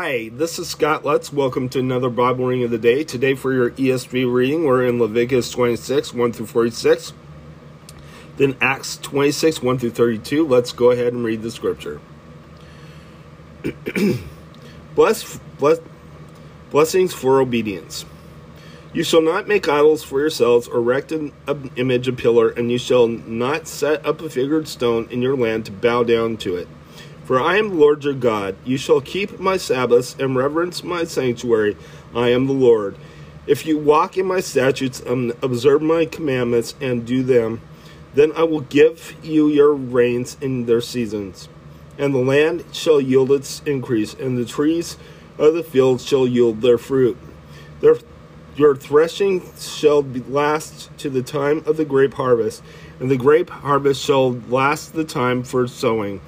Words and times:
Hi, 0.00 0.28
this 0.32 0.60
is 0.60 0.68
Scott 0.68 1.04
Lutz. 1.04 1.32
Welcome 1.32 1.68
to 1.70 1.80
another 1.80 2.08
Bible 2.08 2.46
reading 2.46 2.64
of 2.64 2.70
the 2.70 2.78
day. 2.78 3.02
Today, 3.02 3.34
for 3.34 3.52
your 3.52 3.72
ESV 3.72 4.32
reading, 4.32 4.62
we're 4.62 4.86
in 4.86 5.00
Leviticus 5.00 5.50
26, 5.50 6.14
1 6.14 6.32
through 6.32 6.46
46. 6.46 7.12
Then 8.36 8.56
Acts 8.60 8.96
26, 8.98 9.60
1 9.60 9.78
through 9.80 9.90
32. 9.90 10.46
Let's 10.46 10.70
go 10.70 10.92
ahead 10.92 11.14
and 11.14 11.24
read 11.24 11.42
the 11.42 11.50
scripture. 11.50 12.00
bless, 14.94 15.40
bless, 15.58 15.80
blessings 16.70 17.12
for 17.12 17.40
obedience. 17.40 18.04
You 18.92 19.02
shall 19.02 19.22
not 19.22 19.48
make 19.48 19.68
idols 19.68 20.04
for 20.04 20.20
yourselves, 20.20 20.68
or 20.68 20.78
erect 20.78 21.10
an, 21.10 21.32
an 21.48 21.72
image, 21.74 22.06
a 22.06 22.12
pillar, 22.12 22.50
and 22.50 22.70
you 22.70 22.78
shall 22.78 23.08
not 23.08 23.66
set 23.66 24.06
up 24.06 24.20
a 24.20 24.30
figured 24.30 24.68
stone 24.68 25.08
in 25.10 25.22
your 25.22 25.36
land 25.36 25.66
to 25.66 25.72
bow 25.72 26.04
down 26.04 26.36
to 26.36 26.54
it. 26.54 26.68
For 27.28 27.38
I 27.38 27.58
am 27.58 27.68
the 27.68 27.74
Lord 27.74 28.04
your 28.04 28.14
God. 28.14 28.56
You 28.64 28.78
shall 28.78 29.02
keep 29.02 29.38
my 29.38 29.58
Sabbaths 29.58 30.16
and 30.18 30.34
reverence 30.34 30.82
my 30.82 31.04
sanctuary. 31.04 31.76
I 32.14 32.30
am 32.30 32.46
the 32.46 32.54
Lord. 32.54 32.96
If 33.46 33.66
you 33.66 33.76
walk 33.76 34.16
in 34.16 34.24
my 34.24 34.40
statutes 34.40 34.98
and 35.00 35.34
observe 35.42 35.82
my 35.82 36.06
commandments 36.06 36.74
and 36.80 37.04
do 37.06 37.22
them, 37.22 37.60
then 38.14 38.32
I 38.34 38.44
will 38.44 38.62
give 38.62 39.14
you 39.22 39.48
your 39.48 39.74
rains 39.74 40.38
in 40.40 40.64
their 40.64 40.80
seasons. 40.80 41.50
And 41.98 42.14
the 42.14 42.18
land 42.18 42.64
shall 42.72 42.98
yield 42.98 43.30
its 43.30 43.60
increase, 43.66 44.14
and 44.14 44.38
the 44.38 44.46
trees 44.46 44.96
of 45.36 45.52
the 45.52 45.62
field 45.62 46.00
shall 46.00 46.26
yield 46.26 46.62
their 46.62 46.78
fruit. 46.78 47.18
Their, 47.82 47.96
your 48.56 48.74
threshing 48.74 49.42
shall 49.58 50.00
last 50.00 50.96
to 50.96 51.10
the 51.10 51.22
time 51.22 51.62
of 51.66 51.76
the 51.76 51.84
grape 51.84 52.14
harvest, 52.14 52.62
and 52.98 53.10
the 53.10 53.18
grape 53.18 53.50
harvest 53.50 54.02
shall 54.02 54.32
last 54.48 54.94
the 54.94 55.04
time 55.04 55.42
for 55.42 55.68
sowing 55.68 56.22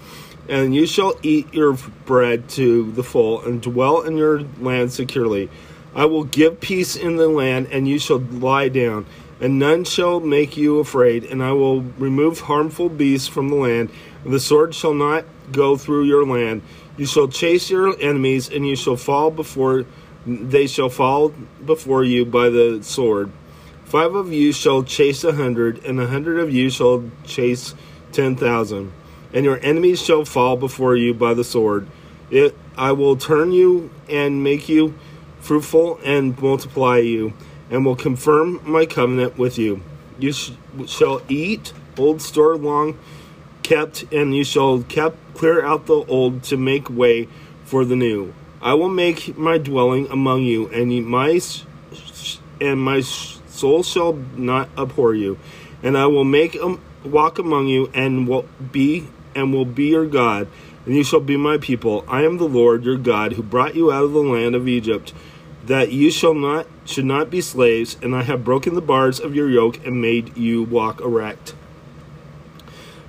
and 0.50 0.74
you 0.74 0.84
shall 0.84 1.14
eat 1.22 1.54
your 1.54 1.74
bread 2.04 2.48
to 2.50 2.90
the 2.90 3.04
full, 3.04 3.40
and 3.42 3.62
dwell 3.62 4.02
in 4.02 4.16
your 4.16 4.40
land 4.60 4.92
securely. 4.92 5.48
I 5.94 6.06
will 6.06 6.24
give 6.24 6.60
peace 6.60 6.96
in 6.96 7.16
the 7.16 7.28
land, 7.28 7.68
and 7.70 7.86
you 7.86 8.00
shall 8.00 8.18
lie 8.18 8.68
down, 8.68 9.06
and 9.40 9.60
none 9.60 9.84
shall 9.84 10.18
make 10.18 10.56
you 10.56 10.80
afraid. 10.80 11.24
And 11.24 11.40
I 11.42 11.52
will 11.52 11.82
remove 11.82 12.40
harmful 12.40 12.88
beasts 12.88 13.28
from 13.28 13.48
the 13.48 13.54
land, 13.54 13.90
and 14.24 14.34
the 14.34 14.40
sword 14.40 14.74
shall 14.74 14.92
not 14.92 15.24
go 15.52 15.76
through 15.76 16.04
your 16.04 16.26
land. 16.26 16.62
You 16.96 17.06
shall 17.06 17.28
chase 17.28 17.70
your 17.70 17.96
enemies, 18.00 18.50
and 18.50 18.66
you 18.66 18.74
shall 18.74 18.96
fall 18.96 19.30
before 19.30 19.86
they 20.26 20.66
shall 20.66 20.90
fall 20.90 21.32
before 21.64 22.04
you 22.04 22.26
by 22.26 22.50
the 22.50 22.82
sword. 22.82 23.30
Five 23.84 24.14
of 24.14 24.32
you 24.32 24.52
shall 24.52 24.82
chase 24.82 25.24
a 25.24 25.32
hundred, 25.32 25.84
and 25.84 26.00
a 26.00 26.08
hundred 26.08 26.40
of 26.40 26.52
you 26.52 26.70
shall 26.70 27.04
chase 27.24 27.74
ten 28.12 28.34
thousand 28.36 28.92
and 29.32 29.44
your 29.44 29.58
enemies 29.62 30.00
shall 30.02 30.24
fall 30.24 30.56
before 30.56 30.96
you 30.96 31.14
by 31.14 31.34
the 31.34 31.44
sword. 31.44 31.86
It, 32.30 32.56
I 32.76 32.92
will 32.92 33.16
turn 33.16 33.52
you 33.52 33.90
and 34.08 34.42
make 34.42 34.68
you 34.68 34.94
fruitful 35.40 35.98
and 36.04 36.40
multiply 36.40 36.98
you, 36.98 37.32
and 37.70 37.84
will 37.84 37.96
confirm 37.96 38.60
my 38.64 38.86
covenant 38.86 39.38
with 39.38 39.58
you. 39.58 39.82
You 40.18 40.32
sh- 40.32 40.52
shall 40.86 41.22
eat 41.28 41.72
old 41.98 42.22
store 42.22 42.56
long 42.56 42.98
kept, 43.62 44.04
and 44.12 44.34
you 44.34 44.44
shall 44.44 44.82
kept 44.82 45.16
clear 45.34 45.64
out 45.64 45.86
the 45.86 46.04
old 46.06 46.42
to 46.44 46.56
make 46.56 46.90
way 46.90 47.28
for 47.64 47.84
the 47.84 47.96
new. 47.96 48.32
I 48.62 48.74
will 48.74 48.88
make 48.88 49.38
my 49.38 49.58
dwelling 49.58 50.06
among 50.08 50.42
you, 50.42 50.68
and 50.68 51.06
my 51.06 51.40
and 52.60 52.80
my 52.80 53.00
soul 53.00 53.82
shall 53.82 54.14
not 54.36 54.68
abhor 54.76 55.14
you, 55.14 55.38
and 55.82 55.96
I 55.96 56.06
will 56.06 56.24
make 56.24 56.56
um, 56.56 56.80
walk 57.04 57.38
among 57.38 57.68
you, 57.68 57.90
and 57.94 58.28
will 58.28 58.46
be 58.72 59.06
and 59.34 59.52
will 59.52 59.64
be 59.64 59.86
your 59.86 60.06
God, 60.06 60.48
and 60.86 60.94
you 60.94 61.04
shall 61.04 61.20
be 61.20 61.36
my 61.36 61.58
people. 61.58 62.04
I 62.08 62.22
am 62.24 62.38
the 62.38 62.48
Lord 62.48 62.84
your 62.84 62.96
God, 62.96 63.34
who 63.34 63.42
brought 63.42 63.74
you 63.74 63.92
out 63.92 64.04
of 64.04 64.12
the 64.12 64.20
land 64.20 64.54
of 64.54 64.68
Egypt, 64.68 65.12
that 65.66 65.92
you 65.92 66.10
shall 66.10 66.34
not 66.34 66.66
should 66.84 67.04
not 67.04 67.30
be 67.30 67.40
slaves, 67.40 67.96
and 68.02 68.14
I 68.16 68.22
have 68.22 68.44
broken 68.44 68.74
the 68.74 68.80
bars 68.80 69.20
of 69.20 69.34
your 69.34 69.48
yoke 69.48 69.84
and 69.86 70.00
made 70.00 70.36
you 70.36 70.62
walk 70.62 71.00
erect. 71.00 71.54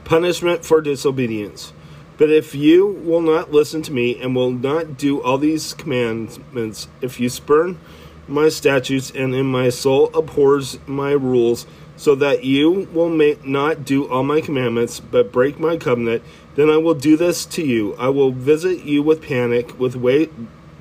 Punishment 0.03 0.63
for 0.63 0.81
disobedience. 0.81 1.73
But 2.18 2.29
if 2.29 2.53
you 2.53 2.85
will 2.85 3.22
not 3.22 3.51
listen 3.51 3.81
to 3.81 3.91
me 3.91 4.22
and 4.22 4.35
will 4.35 4.51
not 4.51 4.97
do 4.97 5.22
all 5.23 5.40
these 5.40 5.73
commandments, 5.73 6.88
if 7.01 7.19
you 7.19 7.29
spurn 7.29 7.79
my 8.28 8.50
statutes 8.50 9.09
and 9.09 9.34
in 9.34 9.47
my 9.47 9.69
soul 9.69 10.12
abhors 10.13 10.78
my 10.85 11.12
rules, 11.12 11.66
so 12.01 12.16
that 12.16 12.44
you 12.44 12.89
will 12.91 13.12
not 13.44 13.85
do 13.85 14.09
all 14.09 14.23
my 14.23 14.41
commandments, 14.41 15.00
but 15.00 15.31
break 15.31 15.59
my 15.59 15.78
covenant, 15.78 16.23
then 16.56 16.67
I 16.67 16.78
will 16.78 16.95
do 16.95 17.16
this 17.16 17.45
to 17.45 17.62
you. 17.62 17.94
I 17.94 18.09
will 18.09 18.31
visit 18.31 18.85
you 18.85 19.03
with 19.03 19.22
panic, 19.22 19.79
with 19.79 19.95
wa- 19.95 20.25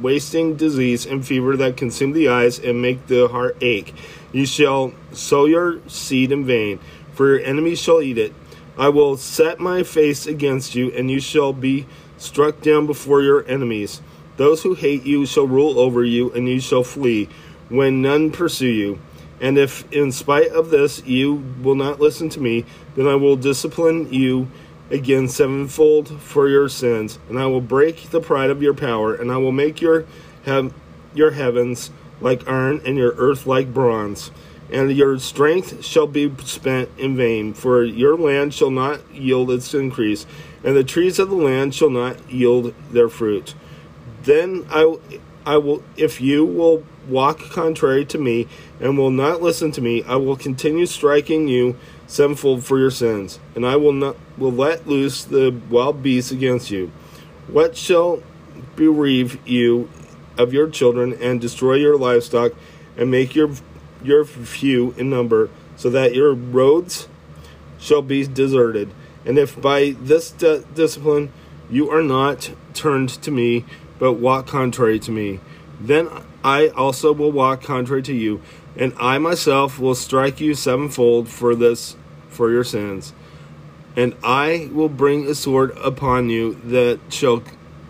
wasting 0.01 0.57
disease 0.57 1.05
and 1.05 1.23
fever 1.27 1.59
that 1.59 1.77
consume 1.77 2.13
the 2.13 2.31
eyes 2.31 2.59
and 2.59 2.81
make 2.81 3.07
the 3.07 3.29
heart 3.29 3.59
ache. 3.61 3.95
You 4.33 4.47
shall 4.47 4.95
sow 5.13 5.45
your 5.45 5.87
seed 5.89 6.33
in 6.33 6.47
vain, 6.47 6.81
for 7.13 7.29
your 7.29 7.41
enemies 7.47 7.79
shall 7.79 8.01
eat 8.01 8.17
it. 8.17 8.33
I 8.79 8.89
will 8.89 9.19
set 9.19 9.61
my 9.61 9.83
face 9.83 10.27
against 10.27 10.75
you, 10.75 10.91
and 10.91 11.11
you 11.11 11.21
shall 11.21 11.53
be 11.53 11.87
struck 12.17 12.63
down 12.63 12.87
before 12.87 13.21
your 13.21 13.47
enemies. 13.47 14.01
Those 14.39 14.63
who 14.63 14.73
hate 14.73 15.05
you 15.05 15.27
shall 15.27 15.47
rule 15.47 15.81
over 15.81 16.03
you, 16.03 16.33
and 16.33 16.49
you 16.49 16.61
shall 16.61 16.83
flee 16.83 17.29
when 17.69 18.01
none 18.01 18.31
pursue 18.31 18.69
you. 18.69 19.01
And 19.41 19.57
if 19.57 19.91
in 19.93 20.13
spite 20.13 20.51
of 20.51 20.71
this 20.71 21.03
you 21.07 21.43
will 21.63 21.75
not 21.75 22.01
listen 22.01 22.29
to 22.31 22.41
me, 22.41 22.65
then 22.95 23.07
I 23.07 23.15
will 23.15 23.37
discipline 23.37 24.13
you 24.13 24.49
again 24.91 25.29
sevenfold 25.29 26.21
for 26.21 26.49
your 26.49 26.69
sins, 26.69 27.19
and 27.29 27.39
I 27.39 27.47
will 27.47 27.61
break 27.61 28.11
the 28.11 28.21
pride 28.21 28.51
of 28.51 28.63
your 28.63 28.75
power, 28.75 29.15
and 29.15 29.31
I 29.31 29.37
will 29.37 29.53
make 29.53 29.81
your 29.81 30.05
have 30.45 30.75
your 31.15 31.31
heavens 31.33 31.91
like 32.21 32.47
iron 32.49 32.83
and 32.85 32.97
your 32.97 33.13
earth 33.13 33.47
like 33.47 33.73
bronze. 33.73 34.31
And 34.73 34.93
your 34.93 35.19
strength 35.19 35.85
shall 35.85 36.07
be 36.07 36.33
spent 36.45 36.91
in 36.97 37.17
vain, 37.17 37.55
for 37.55 37.83
your 37.83 38.17
land 38.17 38.55
shall 38.55 38.71
not 38.71 39.13
yield 39.13 39.51
its 39.51 39.75
increase, 39.75 40.27
and 40.63 40.77
the 40.77 40.85
trees 40.85 41.19
of 41.19 41.29
the 41.31 41.37
land 41.37 41.75
shall 41.75 41.91
not 41.91 42.31
yield 42.31 42.75
their 42.93 43.09
fruit. 43.09 43.55
Then 44.23 44.67
I, 44.71 44.97
I 45.47 45.57
will, 45.57 45.83
if 45.97 46.21
you 46.21 46.45
will 46.45 46.85
walk 47.09 47.39
contrary 47.51 48.05
to 48.07 48.19
me 48.19 48.47
and 48.79 48.97
will 48.99 49.11
not 49.11 49.41
listen 49.41 49.73
to 49.73 49.81
me, 49.81 50.03
I 50.05 50.17
will 50.17 50.37
continue 50.37 50.87
striking 50.87 51.49
you 51.49 51.77
sevenfold 52.07 52.65
for 52.65 52.79
your 52.79 52.91
sins, 52.91 53.39
and 53.55 53.67
I 53.67 53.77
will 53.77 53.93
not 53.93 54.17
will 54.37 54.53
let 54.53 54.87
loose 54.87 55.25
the 55.25 55.59
wild 55.71 56.03
beasts 56.03 56.31
against 56.31 56.71
you. 56.71 56.91
What 57.49 57.77
shall 57.77 58.23
bereave 58.77 59.39
you 59.47 59.89
of 60.37 60.53
your 60.53 60.69
children 60.69 61.15
and 61.15 61.41
destroy 61.41 61.75
your 61.75 61.97
livestock 61.97 62.53
and 62.97 63.11
make 63.11 63.35
your 63.35 63.51
your 64.03 64.25
few 64.25 64.93
in 64.97 65.11
number, 65.11 65.51
so 65.77 65.91
that 65.91 66.15
your 66.15 66.33
roads 66.35 67.09
shall 67.79 68.03
be 68.03 68.27
deserted. 68.27 68.91
And 69.25 69.39
if 69.39 69.61
by 69.61 69.97
this 70.01 70.31
di- 70.31 70.63
discipline 70.75 71.33
you 71.71 71.91
are 71.91 72.03
not 72.03 72.51
turned 72.75 73.11
to 73.23 73.31
me, 73.31 73.65
but 74.01 74.15
walk 74.15 74.49
contrary 74.49 74.99
to 74.99 75.13
me, 75.13 75.39
then 75.81 76.09
I 76.43 76.69
also 76.69 77.13
will 77.13 77.31
walk 77.31 77.63
contrary 77.63 78.03
to 78.03 78.15
you, 78.15 78.43
and 78.77 78.93
I 78.99 79.19
myself 79.19 79.79
will 79.79 79.95
strike 79.95 80.41
you 80.41 80.55
sevenfold 80.55 81.29
for 81.29 81.55
this 81.55 81.97
for 82.29 82.51
your 82.51 82.65
sins. 82.65 83.13
And 83.97 84.17
I 84.25 84.69
will 84.73 84.89
bring 84.89 85.27
a 85.27 85.35
sword 85.35 85.77
upon 85.79 86.31
you 86.31 86.55
that 86.65 86.99
shall 87.11 87.43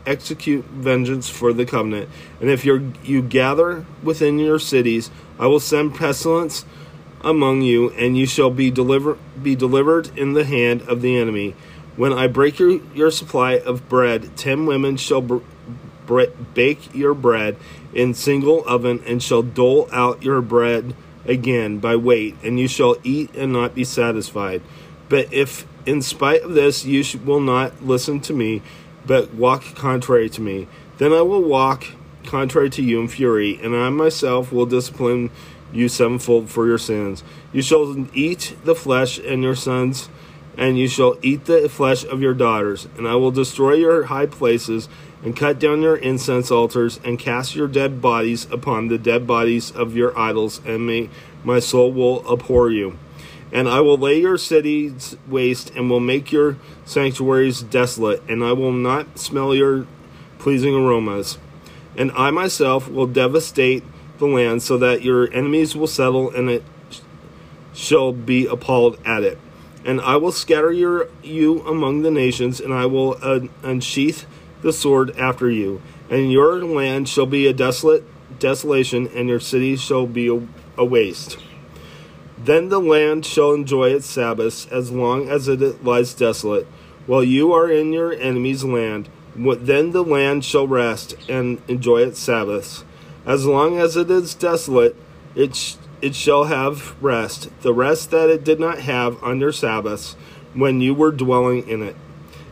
execute 0.07 0.65
vengeance 0.65 1.29
for 1.29 1.53
the 1.53 1.65
covenant. 1.67 2.09
And 2.41 2.51
if 2.51 2.65
you 2.65 2.93
you 3.05 3.23
gather 3.23 3.85
within 4.03 4.39
your 4.39 4.59
cities, 4.59 5.11
I 5.39 5.47
will 5.47 5.61
send 5.61 5.95
pestilence 5.95 6.65
among 7.23 7.63
you, 7.63 7.91
and 7.91 8.17
you 8.17 8.27
shall 8.27 8.51
be 8.51 8.71
deliver 8.71 9.19
be 9.43 9.55
delivered 9.55 10.17
in 10.19 10.33
the 10.33 10.45
hand 10.45 10.83
of 10.83 11.03
the 11.03 11.17
enemy. 11.17 11.55
When 11.97 12.13
I 12.13 12.29
break 12.29 12.59
your, 12.59 12.81
your 12.95 13.11
supply 13.11 13.59
of 13.59 13.89
bread, 13.89 14.37
ten 14.37 14.65
women 14.65 14.97
shall 14.97 15.21
br- 15.21 15.39
bake 16.55 16.95
your 16.95 17.15
bread 17.15 17.57
in 17.93 18.15
single 18.15 18.63
oven, 18.67 19.03
and 19.07 19.23
shall 19.23 19.43
dole 19.43 19.89
out 19.93 20.23
your 20.23 20.41
bread 20.41 20.95
again 21.25 21.79
by 21.79 21.97
weight, 21.97 22.37
and 22.43 22.59
you 22.59 22.69
shall 22.69 22.97
eat 23.03 23.35
and 23.35 23.53
not 23.53 23.75
be 23.75 23.85
satisfied. 23.85 24.63
But 25.09 25.33
if 25.33 25.67
in 25.87 26.03
spite 26.03 26.43
of 26.43 26.55
this 26.55 26.85
you 26.85 27.05
will 27.25 27.41
not 27.41 27.85
listen 27.85 28.21
to 28.21 28.33
me, 28.33 28.63
but 29.07 29.35
walk 29.35 29.75
contrary 29.75 30.29
to 30.31 30.41
me, 30.41 30.69
then 30.99 31.13
I 31.13 31.23
will 31.23 31.43
walk 31.43 31.87
contrary 32.25 32.71
to 32.71 32.83
you 32.83 33.01
in 33.01 33.09
fury, 33.09 33.59
and 33.63 33.75
I 33.75 33.89
myself 33.89 34.53
will 34.53 34.67
discipline 34.67 35.31
you 35.73 35.89
sevenfold 35.89 36.51
for 36.51 36.67
your 36.67 36.79
sins. 36.79 37.23
You 37.53 37.63
shall 37.63 38.07
eat 38.15 38.57
the 38.65 38.75
flesh 38.75 39.19
and 39.19 39.43
your 39.43 39.55
sons, 39.55 40.09
and 40.57 40.79
you 40.79 40.89
shall 40.89 41.17
eat 41.23 41.45
the 41.45 41.69
flesh 41.69 42.05
of 42.05 42.21
your 42.21 42.35
daughters, 42.35 42.89
and 42.97 43.07
I 43.07 43.15
will 43.17 43.31
destroy 43.31 43.75
your 43.75 44.05
high 44.05 44.27
places 44.27 44.89
and 45.23 45.37
cut 45.37 45.59
down 45.59 45.83
your 45.83 45.97
incense 45.97 46.51
altars, 46.51 46.99
and 47.05 47.19
cast 47.19 47.55
your 47.55 47.69
dead 47.69 48.01
bodies 48.01 48.47
upon 48.51 48.89
the 48.89 48.99
dead 48.99 49.27
bodies 49.27 49.71
of 49.71 49.97
your 49.97 50.19
idols, 50.19 50.61
and 50.65 50.87
may, 50.87 51.11
my 51.45 51.59
soul 51.59 51.93
will 51.93 52.25
abhor 52.33 52.71
you. 52.71 52.99
And 53.53 53.69
I 53.69 53.81
will 53.81 53.99
lay 53.99 54.21
your 54.21 54.39
cities 54.39 55.17
waste, 55.29 55.71
and 55.77 55.91
will 55.91 56.01
make 56.01 56.33
your 56.33 56.57
sanctuaries 56.85 57.63
desolate, 57.63 58.23
and 58.29 58.43
I 58.43 58.53
will 58.53 58.73
not 58.73 59.19
smell 59.19 59.55
your 59.55 59.87
pleasing 60.39 60.75
aromas. 60.75 61.39
And 61.97 62.11
I 62.13 62.31
myself 62.31 62.89
will 62.89 63.07
devastate 63.07 63.85
the 64.19 64.27
land 64.27 64.63
so 64.63 64.79
that 64.79 65.03
your 65.03 65.31
enemies 65.33 65.75
will 65.75 65.87
settle 65.87 66.31
and 66.31 66.49
it 66.49 66.63
shall 67.75 68.13
be 68.13 68.47
appalled 68.47 68.99
at 69.05 69.23
it. 69.23 69.39
And 69.85 70.01
I 70.01 70.17
will 70.17 70.33
scatter 70.33 70.71
your, 70.73 71.09
you 71.23 71.61
among 71.67 72.03
the 72.03 72.11
nations, 72.11 72.61
and 72.61 72.73
I 72.73 72.87
will 72.87 73.19
uh, 73.23 73.41
unsheath 73.63 74.27
the 74.63 74.73
sword 74.73 75.17
after 75.17 75.51
you. 75.51 75.81
And 76.11 76.31
your 76.31 76.65
land 76.65 77.09
shall 77.09 77.27
be 77.27 77.47
a 77.47 77.53
desolate 77.53 78.05
desolation, 78.39 79.09
and 79.09 79.29
your 79.29 79.41
cities 79.41 79.81
shall 79.81 80.07
be 80.07 80.29
a, 80.29 80.47
a 80.77 80.85
waste. 80.85 81.39
Then 82.37 82.69
the 82.69 82.81
land 82.81 83.27
shall 83.27 83.53
enjoy 83.53 83.91
its 83.91 84.07
Sabbaths 84.07 84.67
as 84.69 84.91
long 84.91 85.29
as 85.29 85.47
it 85.47 85.85
lies 85.85 86.15
desolate, 86.15 86.67
while 87.07 87.23
you 87.23 87.53
are 87.53 87.71
in 87.71 87.93
your 87.93 88.13
enemy's 88.13 88.65
land. 88.65 89.09
Then 89.37 89.93
the 89.93 90.03
land 90.03 90.45
shall 90.45 90.67
rest 90.67 91.15
and 91.29 91.61
enjoy 91.69 92.03
its 92.03 92.19
Sabbaths. 92.19 92.85
As 93.27 93.47
long 93.47 93.79
as 93.79 93.97
it 93.97 94.11
is 94.11 94.35
desolate, 94.35 94.97
it, 95.35 95.55
sh- 95.55 95.77
it 96.03 96.15
shall 96.15 96.45
have 96.45 97.01
rest, 97.03 97.51
the 97.63 97.75
rest 97.75 98.11
that 98.11 98.31
it 98.31 98.45
did 98.45 98.59
not 98.59 98.81
have 98.81 99.23
on 99.23 99.41
your 99.41 99.53
Sabbaths 99.53 100.15
when 100.55 100.81
you 100.81 100.95
were 100.95 101.13
dwelling 101.13 101.69
in 101.69 101.83
it. 101.83 101.97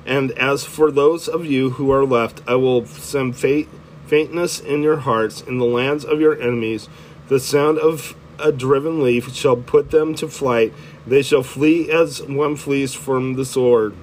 And 0.06 0.33
as 0.33 0.65
for 0.65 0.91
those 0.91 1.29
of 1.29 1.45
you 1.45 1.71
who 1.71 1.91
are 1.91 2.05
left, 2.05 2.43
I 2.47 2.55
will 2.55 2.87
send 2.87 3.37
fate, 3.37 3.69
faintness 4.06 4.61
in 4.61 4.83
your 4.83 4.99
hearts 4.99 5.43
in 5.43 5.59
the 5.59 5.67
lands 5.67 6.05
of 6.05 6.21
your 6.21 6.41
enemies. 6.41 6.89
The 7.29 7.41
sound 7.41 7.79
of 7.79 8.17
a 8.39 8.53
driven 8.53 9.03
leaf 9.03 9.35
shall 9.35 9.56
put 9.56 9.91
them 9.91 10.15
to 10.15 10.29
flight. 10.29 10.73
They 11.06 11.23
shall 11.23 11.43
flee 11.43 11.91
as 11.91 12.23
one 12.23 12.56
flees 12.56 12.94
from 12.94 13.35
the 13.35 13.44
sword. 13.44 13.94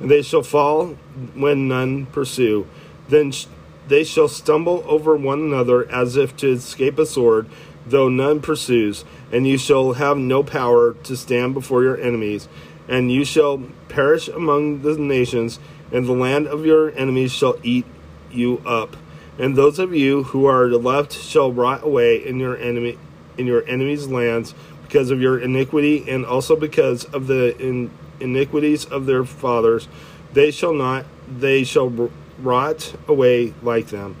And 0.00 0.10
they 0.10 0.22
shall 0.22 0.42
fall 0.42 0.96
when 1.34 1.66
none 1.66 2.06
pursue. 2.06 2.66
Then 3.08 3.32
sh- 3.32 3.46
they 3.88 4.04
shall 4.04 4.28
stumble 4.28 4.84
over 4.86 5.16
one 5.16 5.40
another 5.40 5.90
as 5.90 6.16
if 6.16 6.36
to 6.36 6.52
escape 6.52 6.98
a 6.98 7.06
sword, 7.06 7.48
though 7.90 8.08
none 8.08 8.40
pursues. 8.40 9.04
And 9.30 9.46
you 9.46 9.58
shall 9.58 9.94
have 9.94 10.16
no 10.16 10.42
power 10.42 10.94
to 10.94 11.16
stand 11.16 11.54
before 11.54 11.82
your 11.82 12.00
enemies 12.00 12.48
and 12.88 13.12
you 13.12 13.24
shall 13.24 13.58
perish 13.88 14.28
among 14.28 14.82
the 14.82 14.96
nations, 14.96 15.60
and 15.92 16.06
the 16.06 16.12
land 16.12 16.46
of 16.48 16.64
your 16.64 16.90
enemies 16.98 17.32
shall 17.32 17.56
eat 17.62 17.84
you 18.30 18.60
up. 18.66 18.96
And 19.38 19.54
those 19.54 19.78
of 19.78 19.94
you 19.94 20.24
who 20.24 20.46
are 20.46 20.68
left 20.68 21.12
shall 21.12 21.52
rot 21.52 21.84
away 21.84 22.26
in 22.26 22.40
your 22.40 22.56
enemy 22.56 22.98
in 23.36 23.46
your 23.46 23.64
enemies' 23.68 24.08
lands 24.08 24.52
because 24.82 25.10
of 25.12 25.20
your 25.20 25.38
iniquity, 25.38 26.10
and 26.10 26.26
also 26.26 26.56
because 26.56 27.04
of 27.04 27.28
the 27.28 27.56
in, 27.58 27.90
iniquities 28.18 28.84
of 28.86 29.06
their 29.06 29.22
fathers. 29.22 29.86
They 30.32 30.50
shall 30.50 30.72
not; 30.72 31.04
they 31.28 31.62
shall 31.62 32.10
rot 32.40 32.94
away 33.06 33.54
like 33.62 33.88
them. 33.88 34.16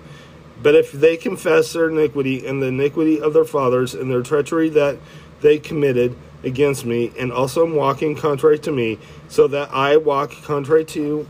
But 0.62 0.74
if 0.74 0.92
they 0.92 1.16
confess 1.16 1.72
their 1.72 1.88
iniquity 1.88 2.46
and 2.46 2.60
the 2.60 2.66
iniquity 2.66 3.20
of 3.20 3.32
their 3.32 3.44
fathers 3.44 3.94
and 3.94 4.10
their 4.10 4.22
treachery 4.22 4.68
that 4.70 4.98
they 5.40 5.58
committed, 5.58 6.16
against 6.42 6.84
me, 6.84 7.12
and 7.18 7.32
also 7.32 7.66
am 7.66 7.74
walking 7.74 8.14
contrary 8.14 8.58
to 8.60 8.72
me, 8.72 8.98
so 9.28 9.48
that 9.48 9.70
I 9.72 9.96
walk 9.96 10.32
contrary 10.42 10.84
to 10.86 11.26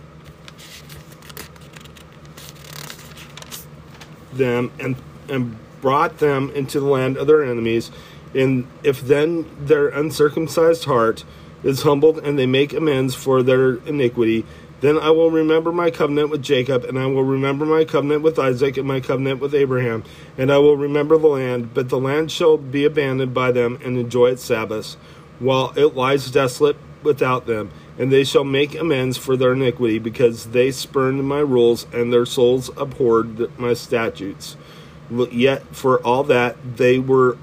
them 4.33 4.71
and 4.79 4.97
and 5.29 5.57
brought 5.81 6.19
them 6.19 6.51
into 6.51 6.81
the 6.81 6.87
land 6.87 7.17
of 7.17 7.27
their 7.27 7.45
enemies. 7.45 7.91
And 8.35 8.67
if 8.83 9.01
then 9.01 9.47
their 9.59 9.89
uncircumcised 9.89 10.85
heart 10.85 11.25
is 11.63 11.83
humbled 11.83 12.19
and 12.19 12.39
they 12.39 12.47
make 12.47 12.73
amends 12.73 13.15
for 13.15 13.43
their 13.43 13.77
iniquity, 13.87 14.45
then 14.81 14.99
I 14.99 15.11
will 15.11 15.31
remember 15.31 15.73
my 15.73 15.91
covenant 15.91 16.31
with 16.31 16.43
Jacob, 16.43 16.85
and 16.85 16.99
I 16.99 17.07
will 17.07 17.25
remember 17.25 17.65
my 17.65 17.85
covenant 17.85 18.23
with 18.23 18.39
Isaac, 18.39 18.77
and 18.77 18.87
my 18.87 19.01
covenant 19.01 19.41
with 19.41 19.55
Abraham, 19.55 20.05
and 20.37 20.53
I 20.53 20.59
will 20.59 20.77
remember 20.77 21.19
the 21.19 21.27
land. 21.27 21.75
But 21.75 21.89
the 21.89 21.99
land 21.99 22.31
shall 22.31 22.57
be 22.57 22.85
abandoned 22.85 23.35
by 23.35 23.51
them 23.53 23.79
and 23.85 23.99
enjoy 23.99 24.31
its 24.31 24.45
Sabbaths, 24.45 24.97
while 25.39 25.73
it 25.77 25.97
lies 25.97 26.31
desolate 26.31 26.77
without 27.03 27.47
them. 27.47 27.71
And 27.99 28.13
they 28.13 28.23
shall 28.23 28.45
make 28.45 28.77
amends 28.77 29.17
for 29.17 29.37
their 29.37 29.55
iniquity, 29.55 29.99
because 29.99 30.47
they 30.47 30.71
spurned 30.71 31.25
my 31.25 31.41
rules, 31.41 31.87
and 31.93 32.13
their 32.13 32.27
souls 32.27 32.71
abhorred 32.77 33.59
my 33.59 33.75
statutes. 33.75 34.57
Yet 35.11 35.75
for 35.75 35.99
all 36.07 36.23
that 36.25 36.77
they 36.77 36.99
were 36.99 37.37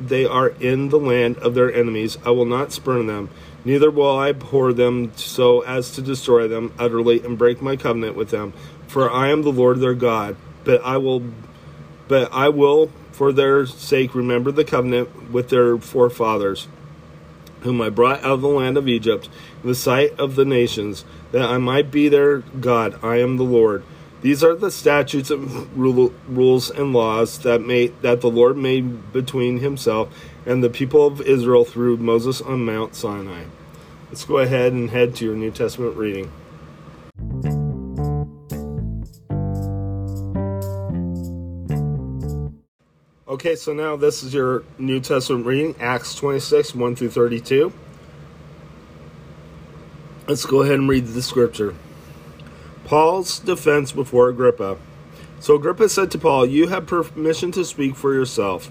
they 0.00 0.24
are 0.24 0.48
in 0.48 0.88
the 0.88 0.98
land 0.98 1.38
of 1.38 1.54
their 1.54 1.72
enemies, 1.72 2.18
I 2.24 2.30
will 2.30 2.44
not 2.44 2.72
spurn 2.72 3.06
them 3.06 3.30
Neither 3.66 3.90
will 3.90 4.16
I 4.16 4.28
abhor 4.28 4.72
them 4.72 5.10
so 5.16 5.62
as 5.62 5.90
to 5.90 6.00
destroy 6.00 6.46
them 6.46 6.72
utterly 6.78 7.20
and 7.24 7.36
break 7.36 7.60
my 7.60 7.74
covenant 7.74 8.14
with 8.14 8.30
them, 8.30 8.52
for 8.86 9.10
I 9.10 9.30
am 9.30 9.42
the 9.42 9.50
Lord 9.50 9.80
their 9.80 9.92
God. 9.92 10.36
But 10.62 10.84
I 10.84 10.98
will 10.98 11.24
but 12.06 12.32
I 12.32 12.48
will 12.48 12.92
for 13.10 13.32
their 13.32 13.66
sake 13.66 14.14
remember 14.14 14.52
the 14.52 14.64
covenant 14.64 15.32
with 15.32 15.48
their 15.48 15.78
forefathers, 15.78 16.68
whom 17.62 17.82
I 17.82 17.88
brought 17.88 18.20
out 18.20 18.34
of 18.34 18.40
the 18.40 18.46
land 18.46 18.76
of 18.76 18.86
Egypt, 18.86 19.28
in 19.64 19.68
the 19.68 19.74
sight 19.74 20.16
of 20.16 20.36
the 20.36 20.44
nations, 20.44 21.04
that 21.32 21.50
I 21.50 21.58
might 21.58 21.90
be 21.90 22.08
their 22.08 22.38
God. 22.38 23.02
I 23.02 23.16
am 23.16 23.36
the 23.36 23.42
Lord. 23.42 23.82
These 24.22 24.42
are 24.42 24.54
the 24.54 24.70
statutes 24.70 25.30
and 25.30 25.70
rules 25.76 26.70
and 26.70 26.92
laws 26.92 27.38
that 27.40 27.60
made 27.60 28.00
that 28.02 28.22
the 28.22 28.30
Lord 28.30 28.56
made 28.56 29.12
between 29.12 29.58
himself 29.58 30.08
and 30.46 30.64
the 30.64 30.70
people 30.70 31.06
of 31.06 31.20
Israel 31.20 31.64
through 31.64 31.98
Moses 31.98 32.40
on 32.40 32.64
Mount 32.64 32.94
Sinai. 32.94 33.44
Let's 34.08 34.24
go 34.24 34.38
ahead 34.38 34.72
and 34.72 34.90
head 34.90 35.14
to 35.16 35.24
your 35.24 35.34
New 35.34 35.50
Testament 35.50 35.96
reading. 35.96 36.32
Okay, 43.28 43.54
so 43.54 43.74
now 43.74 43.96
this 43.96 44.22
is 44.22 44.32
your 44.32 44.64
New 44.78 44.98
Testament 44.98 45.44
reading, 45.44 45.74
Acts 45.78 46.14
26, 46.14 46.74
1 46.74 46.96
through 46.96 47.10
32. 47.10 47.72
Let's 50.26 50.46
go 50.46 50.62
ahead 50.62 50.78
and 50.78 50.88
read 50.88 51.06
the 51.06 51.20
scripture. 51.20 51.74
Paul's 52.86 53.40
defense 53.40 53.90
before 53.90 54.28
Agrippa. 54.28 54.78
So 55.40 55.56
Agrippa 55.56 55.88
said 55.88 56.08
to 56.12 56.18
Paul, 56.18 56.46
You 56.46 56.68
have 56.68 56.86
permission 56.86 57.50
to 57.52 57.64
speak 57.64 57.96
for 57.96 58.14
yourself. 58.14 58.70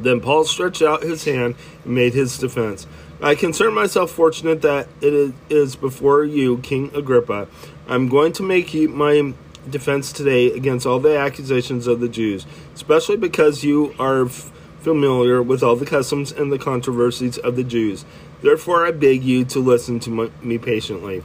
Then 0.00 0.20
Paul 0.20 0.44
stretched 0.44 0.82
out 0.82 1.04
his 1.04 1.24
hand 1.24 1.54
and 1.84 1.94
made 1.94 2.14
his 2.14 2.36
defense. 2.36 2.88
I 3.22 3.36
consider 3.36 3.70
myself 3.70 4.10
fortunate 4.10 4.62
that 4.62 4.88
it 5.00 5.34
is 5.48 5.76
before 5.76 6.24
you, 6.24 6.58
King 6.58 6.90
Agrippa. 6.94 7.46
I'm 7.86 8.08
going 8.08 8.32
to 8.34 8.42
make 8.42 8.74
my 8.74 9.34
defense 9.70 10.12
today 10.12 10.52
against 10.52 10.84
all 10.84 10.98
the 10.98 11.16
accusations 11.16 11.86
of 11.86 12.00
the 12.00 12.08
Jews, 12.08 12.44
especially 12.74 13.16
because 13.16 13.62
you 13.62 13.94
are 14.00 14.26
familiar 14.26 15.40
with 15.40 15.62
all 15.62 15.76
the 15.76 15.86
customs 15.86 16.32
and 16.32 16.50
the 16.50 16.58
controversies 16.58 17.38
of 17.38 17.54
the 17.54 17.64
Jews. 17.64 18.04
Therefore, 18.42 18.84
I 18.84 18.90
beg 18.90 19.22
you 19.22 19.44
to 19.44 19.60
listen 19.60 20.00
to 20.00 20.32
me 20.42 20.58
patiently. 20.58 21.22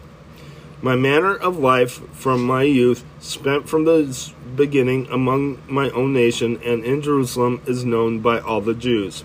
My 0.84 0.98
manner 0.98 1.34
of 1.34 1.58
life 1.58 2.06
from 2.12 2.44
my 2.44 2.64
youth, 2.64 3.06
spent 3.22 3.70
from 3.70 3.86
the 3.86 4.34
beginning 4.54 5.08
among 5.10 5.60
my 5.66 5.90
own 5.92 6.12
nation 6.12 6.60
and 6.62 6.84
in 6.84 7.02
Jerusalem, 7.02 7.62
is 7.66 7.86
known 7.86 8.20
by 8.20 8.42
all 8.42 8.60
the 8.60 8.74
Jews. 8.74 9.24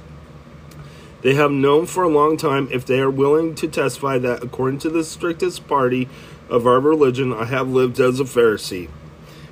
They 1.22 1.34
have 1.34 1.50
known 1.50 1.86
for 1.86 2.04
a 2.04 2.08
long 2.08 2.36
time, 2.36 2.68
if 2.70 2.86
they 2.86 3.00
are 3.00 3.10
willing 3.10 3.56
to 3.56 3.66
testify, 3.66 4.18
that 4.18 4.44
according 4.44 4.78
to 4.80 4.88
the 4.88 5.02
strictest 5.02 5.66
party 5.66 6.08
of 6.48 6.64
our 6.64 6.78
religion, 6.78 7.32
I 7.32 7.46
have 7.46 7.68
lived 7.68 7.98
as 7.98 8.20
a 8.20 8.24
Pharisee. 8.24 8.88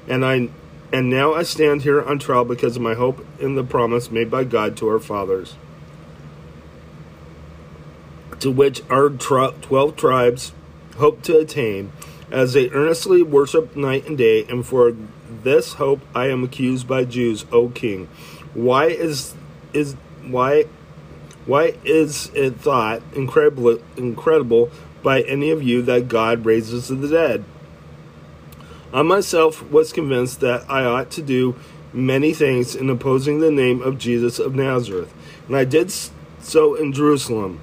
And 0.07 0.25
I 0.25 0.49
and 0.93 1.11
now 1.11 1.35
I 1.35 1.43
stand 1.43 1.83
here 1.83 2.01
on 2.01 2.21
trial 2.21 2.45
because 2.45 2.77
of 2.77 2.83
my 2.83 2.95
hope 2.95 3.27
in 3.41 3.57
the 3.57 3.65
promise 3.65 4.13
made 4.13 4.31
by 4.31 4.45
God 4.45 4.77
to 4.77 4.89
our 4.89 5.01
fathers, 5.01 5.57
to 8.39 8.53
which 8.53 8.81
our 8.89 9.11
twelve 9.11 9.97
tribes 9.97 10.53
hope 10.97 11.23
to 11.23 11.39
attain, 11.39 11.93
as 12.31 12.53
they 12.53 12.71
earnestly 12.71 13.23
worship 13.23 13.77
night 13.77 14.07
and 14.07 14.19
day. 14.19 14.45
And 14.45 14.67
for 14.67 14.95
this 15.43 15.75
hope 15.75 16.01
I 16.15 16.29
am 16.29 16.45
accused 16.45 16.89
by 16.89 17.05
Jews, 17.05 17.47
O 17.53 17.69
King. 17.69 18.09
Why 18.55 18.87
is 18.87 19.35
is 19.73 19.95
why 20.27 20.65
why 21.47 21.77
is 21.85 22.31
it 22.35 22.57
thought 22.57 23.03
incredible, 23.15 23.79
incredible 23.97 24.71
by 25.03 25.23
any 25.23 25.51
of 25.51 25.63
you 25.63 25.81
that 25.83 26.09
God 26.09 26.45
raises 26.45 26.89
the 26.89 27.09
dead? 27.09 27.45
I 28.93 29.03
myself 29.03 29.63
was 29.71 29.93
convinced 29.93 30.41
that 30.41 30.69
I 30.69 30.85
ought 30.85 31.11
to 31.13 31.23
do 31.23 31.55
many 31.93 32.35
things 32.35 32.75
in 32.75 32.91
opposing 32.91 33.39
the 33.39 33.51
name 33.51 33.81
of 33.81 33.99
Jesus 33.99 34.39
of 34.39 34.55
Nazareth, 34.57 35.15
and 35.47 35.57
I 35.57 35.65
did 35.65 35.93
so 36.41 36.75
in 36.75 36.93
Jerusalem. 36.93 37.61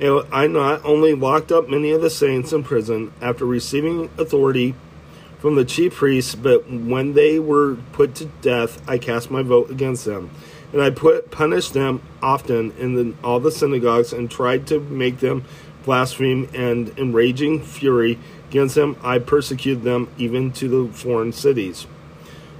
And 0.00 0.26
I 0.30 0.46
not 0.46 0.84
only 0.84 1.14
locked 1.14 1.50
up 1.50 1.68
many 1.68 1.90
of 1.90 2.02
the 2.02 2.10
saints 2.10 2.52
in 2.52 2.64
prison 2.64 3.12
after 3.20 3.46
receiving 3.46 4.10
authority 4.18 4.74
from 5.38 5.54
the 5.54 5.64
chief 5.64 5.94
priests, 5.94 6.34
but 6.34 6.70
when 6.70 7.14
they 7.14 7.38
were 7.38 7.76
put 7.92 8.14
to 8.16 8.26
death, 8.42 8.82
I 8.88 8.98
cast 8.98 9.30
my 9.30 9.42
vote 9.42 9.70
against 9.70 10.04
them. 10.04 10.30
And 10.72 10.82
I 10.82 10.90
put 10.90 11.30
punished 11.30 11.72
them 11.72 12.02
often 12.22 12.72
in 12.78 12.94
the, 12.94 13.14
all 13.24 13.40
the 13.40 13.52
synagogues 13.52 14.12
and 14.12 14.30
tried 14.30 14.66
to 14.66 14.80
make 14.80 15.20
them 15.20 15.44
blaspheme. 15.84 16.50
And 16.54 16.90
in 16.98 17.12
raging 17.12 17.62
fury 17.62 18.18
against 18.50 18.74
them, 18.74 18.96
I 19.02 19.18
persecuted 19.18 19.84
them 19.84 20.08
even 20.18 20.52
to 20.52 20.68
the 20.68 20.92
foreign 20.92 21.32
cities. 21.32 21.86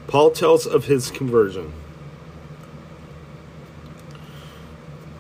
Paul 0.07 0.31
tells 0.31 0.67
of 0.67 0.85
his 0.85 1.11
conversion. 1.11 1.73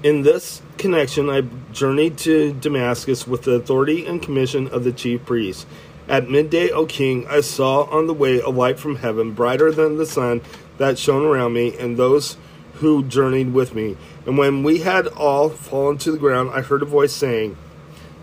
In 0.02 0.22
this 0.22 0.60
connection, 0.76 1.30
I 1.30 1.42
journeyed 1.72 2.18
to 2.18 2.52
Damascus 2.52 3.26
with 3.26 3.42
the 3.42 3.52
authority 3.52 4.04
and 4.04 4.20
commission 4.20 4.68
of 4.68 4.84
the 4.84 4.92
chief 4.92 5.24
priests. 5.24 5.64
At 6.06 6.28
midday, 6.28 6.70
O 6.70 6.84
king, 6.84 7.26
I 7.28 7.40
saw 7.40 7.84
on 7.84 8.06
the 8.06 8.14
way 8.14 8.38
a 8.38 8.50
light 8.50 8.78
from 8.78 8.96
heaven, 8.96 9.32
brighter 9.32 9.72
than 9.72 9.96
the 9.96 10.04
sun 10.04 10.42
that 10.76 10.98
shone 10.98 11.24
around 11.24 11.54
me 11.54 11.76
and 11.78 11.96
those 11.96 12.36
who 12.74 13.04
journeyed 13.04 13.54
with 13.54 13.74
me. 13.74 13.96
And 14.26 14.36
when 14.36 14.62
we 14.62 14.80
had 14.80 15.06
all 15.08 15.48
fallen 15.48 15.96
to 15.98 16.12
the 16.12 16.18
ground, 16.18 16.50
I 16.52 16.60
heard 16.60 16.82
a 16.82 16.86
voice 16.86 17.14
saying 17.14 17.56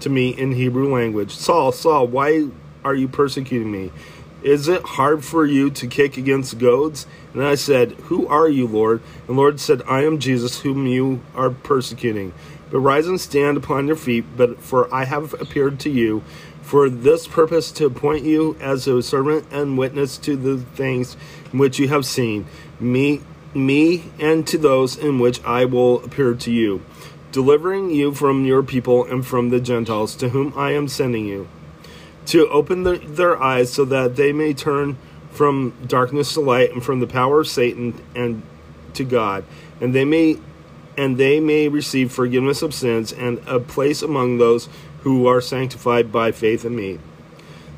to 0.01 0.09
me 0.09 0.29
in 0.29 0.51
Hebrew 0.51 0.93
language, 0.93 1.35
Saul, 1.35 1.71
Saul, 1.71 2.05
why 2.05 2.49
are 2.85 2.93
you 2.93 3.07
persecuting 3.07 3.71
me? 3.71 3.91
Is 4.43 4.67
it 4.67 4.83
hard 4.83 5.23
for 5.23 5.45
you 5.45 5.69
to 5.69 5.87
kick 5.87 6.17
against 6.17 6.59
goads? 6.59 7.07
And 7.33 7.41
I 7.41 7.55
said, 7.55 7.93
Who 7.93 8.27
are 8.27 8.49
you, 8.49 8.67
Lord? 8.67 9.01
And 9.27 9.37
Lord 9.37 9.61
said, 9.61 9.81
I 9.87 10.03
am 10.03 10.19
Jesus, 10.19 10.61
whom 10.61 10.85
you 10.85 11.21
are 11.33 11.49
persecuting. 11.49 12.33
But 12.69 12.79
rise 12.79 13.07
and 13.07 13.21
stand 13.21 13.55
upon 13.55 13.87
your 13.87 13.95
feet, 13.95 14.25
but 14.35 14.59
for 14.59 14.93
I 14.93 15.05
have 15.05 15.33
appeared 15.39 15.79
to 15.81 15.89
you 15.89 16.23
for 16.61 16.89
this 16.89 17.25
purpose 17.25 17.71
to 17.73 17.85
appoint 17.85 18.25
you 18.25 18.57
as 18.59 18.85
a 18.85 19.01
servant 19.01 19.47
and 19.49 19.77
witness 19.77 20.17
to 20.17 20.35
the 20.35 20.57
things 20.57 21.13
which 21.51 21.79
you 21.79 21.87
have 21.87 22.05
seen, 22.05 22.45
me 22.79 23.21
me 23.53 24.11
and 24.19 24.47
to 24.47 24.57
those 24.57 24.97
in 24.97 25.19
which 25.19 25.43
I 25.43 25.65
will 25.65 26.03
appear 26.03 26.33
to 26.33 26.51
you, 26.51 26.83
delivering 27.31 27.91
you 27.91 28.13
from 28.13 28.45
your 28.45 28.63
people 28.63 29.05
and 29.05 29.25
from 29.25 29.49
the 29.49 29.59
Gentiles 29.59 30.15
to 30.15 30.29
whom 30.29 30.53
I 30.57 30.71
am 30.71 30.87
sending 30.87 31.25
you 31.25 31.47
to 32.27 32.47
open 32.49 32.83
the, 32.83 32.97
their 32.97 33.41
eyes 33.41 33.71
so 33.71 33.85
that 33.85 34.15
they 34.15 34.31
may 34.31 34.53
turn 34.53 34.97
from 35.31 35.73
darkness 35.87 36.33
to 36.33 36.41
light 36.41 36.71
and 36.71 36.83
from 36.83 36.99
the 36.99 37.07
power 37.07 37.41
of 37.41 37.47
Satan 37.47 37.99
and 38.15 38.43
to 38.93 39.03
God, 39.03 39.43
and 39.81 39.93
they 39.93 40.05
may 40.05 40.39
and 40.95 41.17
they 41.17 41.39
may 41.39 41.67
receive 41.67 42.11
forgiveness 42.11 42.61
of 42.61 42.73
sins 42.73 43.11
and 43.11 43.41
a 43.47 43.59
place 43.59 44.03
among 44.03 44.37
those 44.37 44.69
who 45.01 45.25
are 45.25 45.41
sanctified 45.41 46.11
by 46.11 46.31
faith 46.31 46.63
in 46.63 46.75
me. 46.75 46.99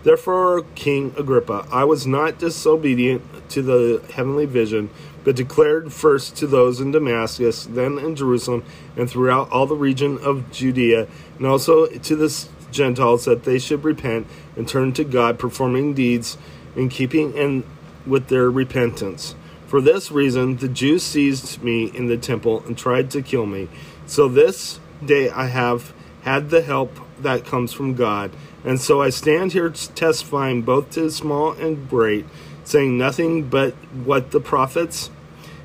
Therefore, 0.04 0.66
King 0.76 1.16
Agrippa, 1.18 1.66
I 1.72 1.86
was 1.86 2.06
not 2.06 2.38
disobedient 2.38 3.24
to 3.50 3.64
the 3.64 4.04
heavenly 4.14 4.46
vision, 4.46 4.90
but 5.24 5.36
declared 5.36 5.92
first 5.92 6.36
to 6.38 6.46
those 6.46 6.80
in 6.80 6.92
Damascus, 6.92 7.66
then 7.66 7.98
in 7.98 8.16
Jerusalem, 8.16 8.64
and 8.96 9.10
throughout 9.10 9.50
all 9.52 9.66
the 9.66 9.76
region 9.76 10.20
of 10.20 10.52
Judea, 10.52 11.08
and 11.38 11.48
also 11.48 11.88
to 11.88 12.16
the 12.16 12.30
Gentiles 12.76 13.26
that 13.26 13.44
they 13.44 13.58
should 13.58 13.84
repent 13.84 14.28
and 14.56 14.68
turn 14.68 14.94
to 14.94 15.04
God, 15.04 15.40
performing 15.40 15.94
deeds 15.94 16.38
in 16.76 16.90
keeping 16.90 17.38
and 17.38 17.64
with 18.06 18.28
their 18.28 18.52
repentance. 18.52 19.36
For 19.66 19.82
this 19.82 20.12
reason, 20.12 20.58
the 20.58 20.68
Jews 20.68 21.04
seized 21.04 21.64
me 21.64 21.86
in 21.86 22.08
the 22.08 22.18
temple 22.18 22.64
and 22.68 22.78
tried 22.78 23.10
to 23.12 23.22
kill 23.22 23.46
me. 23.46 23.68
So 24.06 24.28
this 24.28 24.80
day 25.04 25.30
I 25.30 25.48
have 25.48 25.94
had 26.22 26.50
the 26.50 26.62
help 26.62 27.00
that 27.20 27.46
comes 27.46 27.74
from 27.74 27.96
God. 27.96 28.32
And 28.64 28.80
so 28.80 29.02
I 29.02 29.10
stand 29.10 29.54
here 29.54 29.70
testifying 29.70 30.62
both 30.62 30.92
to 30.92 31.10
small 31.10 31.52
and 31.54 31.90
great, 31.90 32.26
saying 32.64 32.98
nothing 32.98 33.44
but 33.44 33.74
what 34.04 34.32
the 34.32 34.40
prophets 34.40 35.10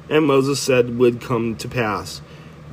and 0.09 0.27
Moses 0.27 0.61
said 0.61 0.99
would 0.99 1.21
come 1.21 1.57
to 1.57 1.69
pass 1.69 2.21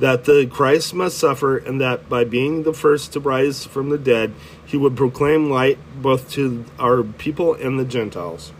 that 0.00 0.24
the 0.24 0.46
Christ 0.46 0.94
must 0.94 1.18
suffer, 1.18 1.56
and 1.56 1.80
that 1.80 2.08
by 2.08 2.24
being 2.24 2.62
the 2.62 2.72
first 2.72 3.12
to 3.12 3.20
rise 3.20 3.64
from 3.64 3.88
the 3.88 3.98
dead, 3.98 4.32
he 4.64 4.76
would 4.76 4.96
proclaim 4.96 5.50
light 5.50 5.78
both 6.00 6.30
to 6.32 6.64
our 6.78 7.02
people 7.02 7.54
and 7.54 7.78
the 7.78 7.84
Gentiles. 7.84 8.52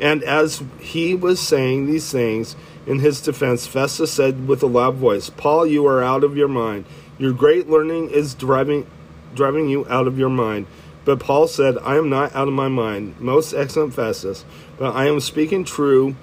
And 0.00 0.22
as 0.22 0.62
he 0.80 1.14
was 1.14 1.40
saying 1.40 1.86
these 1.86 2.10
things 2.10 2.56
in 2.86 3.00
his 3.00 3.20
defense, 3.20 3.66
Festus 3.66 4.12
said 4.12 4.46
with 4.46 4.62
a 4.62 4.66
loud 4.66 4.94
voice, 4.94 5.28
Paul, 5.28 5.66
you 5.66 5.86
are 5.86 6.02
out 6.02 6.24
of 6.24 6.36
your 6.36 6.48
mind. 6.48 6.86
Your 7.18 7.32
great 7.32 7.68
learning 7.68 8.10
is 8.10 8.34
driving, 8.34 8.86
driving 9.34 9.68
you 9.68 9.86
out 9.88 10.06
of 10.06 10.18
your 10.18 10.30
mind. 10.30 10.66
But 11.04 11.20
Paul 11.20 11.48
said, 11.48 11.78
I 11.78 11.96
am 11.96 12.08
not 12.08 12.34
out 12.34 12.48
of 12.48 12.54
my 12.54 12.68
mind, 12.68 13.20
most 13.20 13.52
excellent 13.52 13.94
Festus, 13.94 14.44
but 14.78 14.94
I 14.94 15.06
am 15.06 15.20
speaking 15.20 15.64
true 15.64 16.16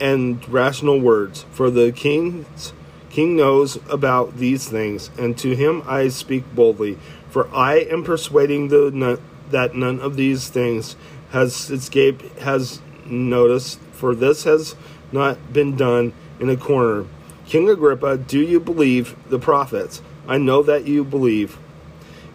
and 0.00 0.46
rational 0.48 1.00
words. 1.00 1.44
For 1.52 1.70
the 1.70 1.92
king's 1.92 2.72
King 3.12 3.36
knows 3.36 3.78
about 3.90 4.38
these 4.38 4.66
things, 4.66 5.10
and 5.18 5.36
to 5.36 5.54
him 5.54 5.82
I 5.86 6.08
speak 6.08 6.54
boldly. 6.54 6.98
For 7.28 7.46
I 7.54 7.74
am 7.76 8.04
persuading 8.04 8.68
the 8.68 9.20
that 9.50 9.74
none 9.74 10.00
of 10.00 10.16
these 10.16 10.48
things 10.48 10.96
has 11.30 11.70
escaped 11.70 12.38
has 12.38 12.80
notice, 13.04 13.78
for 13.92 14.14
this 14.14 14.44
has 14.44 14.74
not 15.12 15.52
been 15.52 15.76
done 15.76 16.14
in 16.40 16.48
a 16.48 16.56
corner. 16.56 17.04
King 17.44 17.68
Agrippa, 17.68 18.16
do 18.16 18.40
you 18.40 18.58
believe 18.58 19.14
the 19.28 19.38
prophets? 19.38 20.00
I 20.26 20.38
know 20.38 20.62
that 20.62 20.86
you 20.86 21.04
believe. 21.04 21.58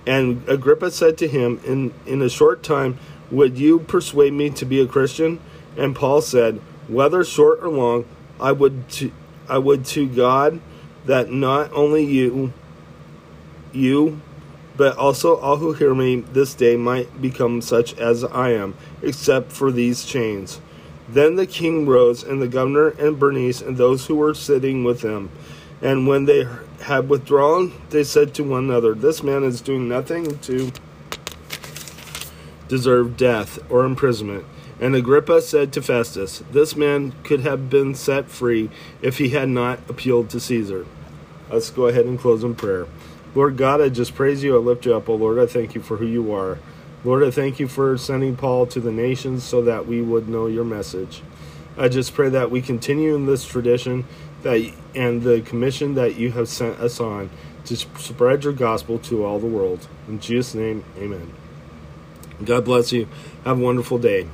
And 0.06 0.48
Agrippa 0.48 0.92
said 0.92 1.18
to 1.18 1.28
him, 1.28 1.60
In 1.66 1.92
in 2.06 2.22
a 2.22 2.30
short 2.30 2.62
time 2.62 3.00
would 3.32 3.58
you 3.58 3.80
persuade 3.80 4.34
me 4.34 4.52
to 4.52 4.66
be 4.66 4.80
a 4.80 4.86
Christian? 4.86 5.40
And 5.76 5.96
Paul 5.96 6.22
said, 6.22 6.62
Whether 6.88 7.24
short 7.24 7.64
or 7.64 7.70
long, 7.70 8.06
I 8.40 8.52
would 8.52 8.88
to 8.90 9.12
I 9.50 9.58
would 9.58 9.86
to 9.88 10.08
God 10.08 10.60
that 11.06 11.32
not 11.32 11.72
only 11.74 12.04
you, 12.04 12.54
you, 13.72 14.22
but 14.76 14.96
also 14.98 15.38
all 15.38 15.58
who 15.58 15.74
hear 15.74 15.96
me 15.96 16.18
this 16.18 16.54
day 16.54 16.78
might 16.78 17.22
become 17.22 17.62
such 17.62 17.98
as 17.98 18.24
I 18.24 18.52
am, 18.52 18.76
except 19.02 19.52
for 19.52 19.72
these 19.72 20.06
chains. 20.06 20.62
Then 21.10 21.36
the 21.36 21.48
king 21.48 21.88
rose, 21.88 22.24
and 22.24 22.42
the 22.42 22.48
governor 22.48 22.90
and 22.90 23.18
Bernice, 23.18 23.62
and 23.62 23.78
those 23.78 24.06
who 24.06 24.16
were 24.16 24.34
sitting 24.34 24.84
with 24.84 25.02
him. 25.02 25.30
And 25.82 26.08
when 26.08 26.26
they 26.26 26.48
had 26.82 27.10
withdrawn, 27.10 27.74
they 27.90 28.04
said 28.04 28.34
to 28.36 28.44
one 28.44 28.66
another, 28.66 28.94
This 28.94 29.24
man 29.24 29.44
is 29.44 29.62
doing 29.62 29.88
nothing 29.88 30.38
to 30.40 30.72
deserve 32.68 33.16
death 33.16 33.60
or 33.72 33.86
imprisonment. 33.86 34.46
And 34.80 34.96
Agrippa 34.96 35.42
said 35.42 35.74
to 35.74 35.82
Festus, 35.82 36.44
This 36.52 36.76
man 36.76 37.14
could 37.24 37.42
have 37.42 37.70
been 37.70 37.96
set 37.96 38.30
free 38.30 38.70
if 39.02 39.18
he 39.18 39.30
had 39.30 39.50
not 39.50 39.80
appealed 39.90 40.30
to 40.30 40.40
Caesar. 40.40 40.86
Let's 41.50 41.70
go 41.70 41.88
ahead 41.88 42.06
and 42.06 42.20
close 42.20 42.44
in 42.44 42.56
prayer. 42.56 42.86
Lord 43.34 43.58
God, 43.58 43.82
I 43.82 43.90
just 43.90 44.16
praise 44.16 44.44
you. 44.44 44.56
I 44.56 44.60
lift 44.60 44.86
you 44.86 44.96
up. 44.96 45.10
Oh 45.10 45.16
Lord, 45.16 45.40
I 45.40 45.46
thank 45.46 45.76
you 45.76 45.82
for 45.82 45.98
who 45.98 46.06
you 46.06 46.34
are. 46.34 46.60
Lord, 47.04 47.24
I 47.24 47.32
thank 47.32 47.60
you 47.60 47.68
for 47.68 47.98
sending 47.98 48.36
Paul 48.36 48.66
to 48.68 48.80
the 48.80 48.92
nations 48.92 49.44
so 49.44 49.62
that 49.62 49.88
we 49.88 50.02
would 50.02 50.28
know 50.28 50.48
your 50.48 50.64
message. 50.64 51.22
I 51.78 51.88
just 51.88 52.14
pray 52.14 52.30
that 52.30 52.52
we 52.52 52.62
continue 52.62 53.16
in 53.16 53.28
this 53.28 53.46
tradition 53.46 54.06
that 54.44 54.74
and 54.96 55.22
the 55.22 55.42
commission 55.42 55.96
that 55.96 56.16
you 56.16 56.32
have 56.32 56.50
sent 56.50 56.80
us 56.80 57.00
on 57.00 57.30
to 57.66 57.76
spread 57.76 58.44
your 58.44 58.54
gospel 58.54 58.98
to 59.00 59.26
all 59.26 59.40
the 59.40 59.48
world. 59.48 59.88
In 60.08 60.20
Jesus' 60.20 60.56
name, 60.56 60.84
amen. 60.98 61.34
God 62.44 62.66
bless 62.66 62.92
you. 62.92 63.08
Have 63.44 63.60
a 63.60 63.62
wonderful 63.62 63.98
day. 63.98 64.28